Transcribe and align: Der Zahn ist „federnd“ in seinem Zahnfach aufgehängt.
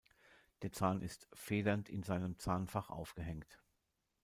Der 0.63 0.71
Zahn 0.71 1.03
ist 1.03 1.27
„federnd“ 1.31 1.87
in 1.87 2.01
seinem 2.01 2.39
Zahnfach 2.39 2.89
aufgehängt. 2.89 3.61